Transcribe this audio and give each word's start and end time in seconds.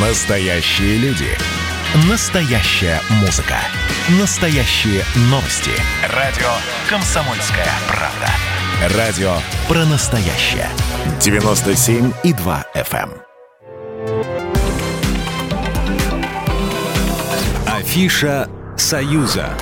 Настоящие 0.00 0.96
люди. 0.98 1.26
Настоящая 2.08 3.00
музыка. 3.20 3.56
Настоящие 4.20 5.02
новости. 5.22 5.72
Радио 6.14 6.46
«Комсомольская 6.88 7.66
правда». 7.88 8.96
Радио 8.96 9.32
про 9.66 9.84
настоящее. 9.86 10.68
97,2 11.18 12.64
FM. 12.76 13.10
эм. 13.10 14.24
Афиша 17.66 18.48
«Союза». 18.76 19.58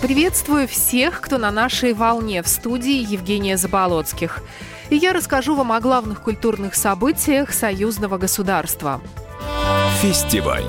Приветствую 0.00 0.66
всех, 0.66 1.20
кто 1.20 1.36
на 1.36 1.50
нашей 1.50 1.92
волне 1.92 2.42
в 2.42 2.48
студии 2.48 3.06
Евгения 3.06 3.58
Заболоцких. 3.58 4.42
И 4.92 4.96
я 4.96 5.14
расскажу 5.14 5.54
вам 5.54 5.72
о 5.72 5.80
главных 5.80 6.20
культурных 6.20 6.74
событиях 6.74 7.54
союзного 7.54 8.18
государства. 8.18 9.00
Фестиваль. 10.02 10.66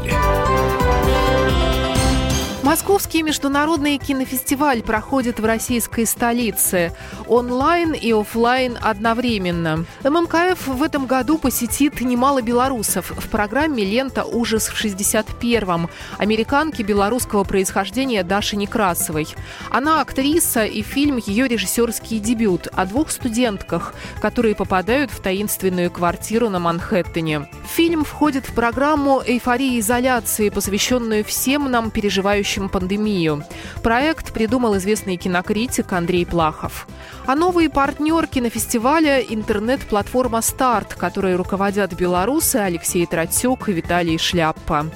Московский 2.64 3.24
международный 3.24 3.98
кинофестиваль 3.98 4.84
проходит 4.84 5.38
в 5.38 5.44
российской 5.44 6.06
столице. 6.06 6.94
Онлайн 7.28 7.92
и 7.92 8.14
офлайн 8.14 8.78
одновременно. 8.82 9.84
ММКФ 10.06 10.68
в 10.68 10.82
этом 10.82 11.06
году 11.06 11.38
посетит 11.38 12.00
немало 12.00 12.42
белорусов. 12.42 13.12
В 13.12 13.28
программе 13.28 13.84
«Лента. 13.84 14.24
Ужас 14.24 14.70
в 14.70 14.82
61-м» 14.82 15.90
американки 16.18 16.84
белорусского 16.84 17.44
происхождения 17.44 18.24
Даши 18.24 18.56
Некрасовой. 18.56 19.28
Она 19.70 20.00
актриса 20.00 20.64
и 20.64 20.84
фильм 20.84 21.18
ее 21.18 21.50
режиссерский 21.50 22.20
дебют 22.20 22.68
о 22.72 22.86
двух 22.86 23.12
студентках, 23.12 23.94
которые 24.22 24.56
попадают 24.56 25.12
в 25.12 25.20
таинственную 25.20 25.92
квартиру 25.92 26.48
на 26.48 26.60
Манхэттене. 26.60 27.50
Фильм 27.76 28.06
входит 28.06 28.48
в 28.48 28.54
программу 28.54 29.22
«Эйфория 29.26 29.80
изоляции», 29.80 30.48
посвященную 30.48 31.26
всем 31.26 31.70
нам 31.70 31.92
переживающим 31.92 32.53
предотвращающим 32.54 32.70
пандемию. 32.70 33.44
Проект 33.82 34.34
придумал 34.34 34.78
известный 34.78 35.18
кинокритик 35.18 35.92
Андрей 35.94 36.26
Плахов. 36.26 36.88
А 37.26 37.36
новый 37.36 37.70
партнер 37.70 38.28
кинофестиваля– 38.28 39.20
интернет-платформа 39.30 40.42
«Старт», 40.42 40.94
которой 40.94 41.36
руководят 41.36 41.94
белорусы 41.94 42.58
Алексей 42.58 43.06
Тратюк 43.06 43.70
и 43.70 43.74
Виталий 43.74 44.18
Шляппа. 44.18 44.88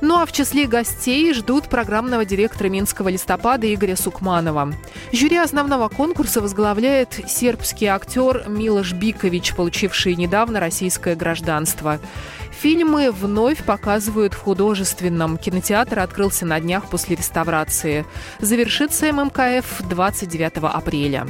Ну 0.00 0.16
а 0.16 0.26
в 0.26 0.32
числе 0.32 0.66
гостей 0.66 1.32
ждут 1.32 1.68
программного 1.68 2.24
директора 2.24 2.68
Минского 2.68 3.08
листопада 3.08 3.72
Игоря 3.72 3.96
Сукманова. 3.96 4.72
Жюри 5.12 5.36
основного 5.36 5.88
конкурса 5.88 6.40
возглавляет 6.40 7.20
сербский 7.28 7.86
актер 7.86 8.44
Милош 8.48 8.92
Бикович, 8.92 9.54
получивший 9.54 10.16
недавно 10.16 10.60
российское 10.60 11.14
гражданство. 11.14 11.98
Фильмы 12.60 13.12
вновь 13.12 13.62
показывают 13.62 14.32
в 14.32 14.40
художественном. 14.40 15.36
Кинотеатр 15.36 15.98
открылся 15.98 16.46
на 16.46 16.58
днях 16.58 16.88
после 16.88 17.05
реставрации. 17.14 18.04
Завершится 18.40 19.12
ММКФ 19.12 19.82
29 19.88 20.52
апреля. 20.62 21.26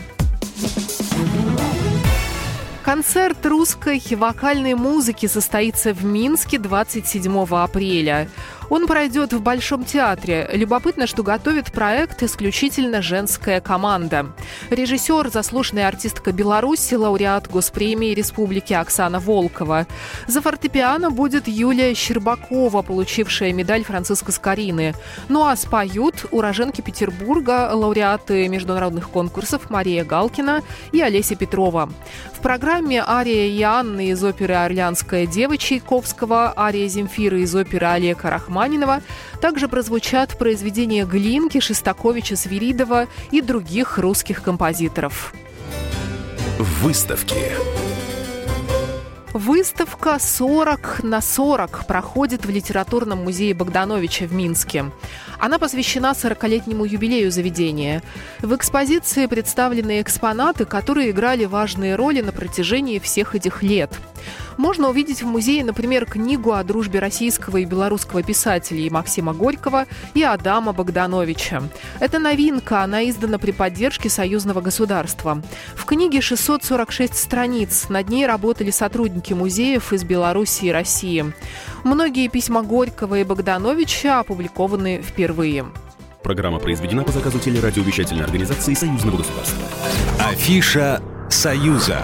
Концерт 2.87 3.45
русской 3.45 4.01
вокальной 4.15 4.75
музыки 4.75 5.27
состоится 5.27 5.93
в 5.93 6.05
Минске 6.05 6.61
27 6.61 7.45
апреля. 7.51 8.29
Он 8.69 8.87
пройдет 8.87 9.33
в 9.33 9.41
Большом 9.41 9.85
театре. 9.85 10.49
Любопытно, 10.53 11.07
что 11.07 11.23
готовит 11.23 11.73
проект 11.73 12.23
исключительно 12.23 13.03
женская 13.03 13.61
команда. 13.61 14.33
Режиссер, 14.71 15.31
заслуженная 15.31 15.89
артистка 15.89 16.33
Беларуси, 16.33 16.95
лауреат 16.95 17.49
Госпремии 17.49 18.15
Республики 18.15 18.73
Оксана 18.73 19.21
Волкова. 19.21 19.87
За 20.27 20.43
фортепиано 20.43 21.11
будет 21.11 21.49
Юлия 21.49 21.95
Щербакова, 21.95 22.83
получившая 22.83 23.53
медаль 23.53 23.85
Франциска 23.85 24.33
Скорины. 24.33 24.95
Ну 25.29 25.47
а 25.47 25.55
споют 25.57 26.27
уроженки 26.31 26.81
Петербурга, 26.81 27.71
лауреаты 27.73 28.49
международных 28.49 29.11
конкурсов 29.11 29.71
Мария 29.71 30.05
Галкина 30.05 30.63
и 30.93 31.01
Олеся 31.01 31.37
Петрова. 31.37 31.89
В 32.33 32.41
программе 32.41 33.03
ария 33.07 33.49
Иоанны 33.59 34.11
из 34.11 34.23
оперы 34.23 34.55
«Орлеанская 34.55 35.27
дева» 35.27 35.57
Чайковского, 35.57 36.53
ария 36.57 36.87
Земфира 36.87 37.39
из 37.39 37.55
оперы 37.55 37.87
Олега 37.87 38.31
Рахманинова, 38.31 38.56
Рахманинова. 38.57 39.03
Также 39.41 39.69
прозвучат 39.69 40.39
произведения 40.39 41.05
Глинки, 41.05 41.61
Шестаковича, 41.61 42.37
Свиридова 42.37 43.07
и 43.31 43.41
других 43.43 43.99
русских 43.99 44.43
композиторов. 44.43 45.35
Выставки. 46.59 47.37
Выставка 49.35 50.19
40 50.19 51.03
на 51.03 51.21
40 51.21 51.87
проходит 51.87 52.47
в 52.47 52.51
Литературном 52.51 53.23
музее 53.23 53.53
Богдановича 53.53 54.25
в 54.25 54.33
Минске. 54.33 54.87
Она 55.39 55.59
посвящена 55.59 56.13
40-летнему 56.13 56.87
юбилею 56.87 57.31
заведения. 57.31 58.03
В 58.41 58.57
экспозиции 58.57 59.27
представлены 59.27 60.01
экспонаты, 60.01 60.65
которые 60.65 61.11
играли 61.11 61.45
важные 61.45 61.97
роли 61.97 62.23
на 62.23 62.33
протяжении 62.33 62.99
всех 62.99 63.35
этих 63.35 63.63
лет– 63.63 63.93
можно 64.57 64.89
увидеть 64.89 65.23
в 65.23 65.27
музее, 65.27 65.65
например, 65.65 66.07
книгу 66.07 66.53
о 66.53 66.65
дружбе 66.65 67.01
российского 67.01 67.59
и 67.59 67.65
белорусского 67.65 68.23
писателей 68.23 68.91
Максима 68.91 69.33
Горького 69.33 69.87
и 70.15 70.23
Адама 70.23 70.73
Богдановича. 70.73 71.63
Это 72.01 72.19
новинка, 72.19 72.83
она 72.83 73.09
издана 73.09 73.39
при 73.39 73.53
поддержке 73.53 74.09
союзного 74.09 74.61
государства. 74.61 75.43
В 75.75 75.85
книге 75.85 76.21
646 76.21 77.17
страниц, 77.17 77.89
над 77.89 78.09
ней 78.09 78.27
работали 78.27 78.71
сотрудники 78.71 79.33
музеев 79.33 79.93
из 79.93 80.05
Беларуси 80.05 80.67
и 80.67 80.73
России. 80.73 81.25
Многие 81.85 82.29
письма 82.29 82.63
Горького 82.63 83.21
и 83.21 83.25
Богдановича 83.25 84.21
опубликованы 84.21 85.03
впервые. 85.03 85.67
Программа 86.23 86.59
произведена 86.59 87.05
по 87.05 87.13
заказу 87.13 87.39
телерадиовещательной 87.39 88.25
организации 88.25 88.75
Союзного 88.75 89.19
государства. 89.19 89.63
Афиша 90.19 91.01
«Союза». 91.31 92.03